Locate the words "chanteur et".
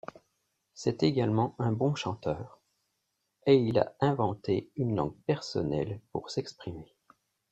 1.93-3.55